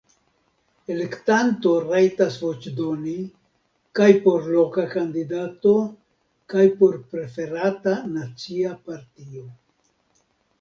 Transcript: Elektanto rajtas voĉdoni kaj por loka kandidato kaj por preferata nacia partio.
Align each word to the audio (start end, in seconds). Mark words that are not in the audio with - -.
Elektanto 0.93 1.73
rajtas 1.81 2.37
voĉdoni 2.45 3.13
kaj 3.99 4.07
por 4.23 4.47
loka 4.55 4.85
kandidato 4.95 5.75
kaj 6.55 6.65
por 6.81 6.97
preferata 7.13 7.95
nacia 8.17 8.73
partio. 8.89 9.45